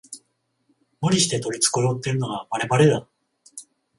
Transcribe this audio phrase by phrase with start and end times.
[0.99, 3.07] 無理して取り繕ってるのがバレバレだ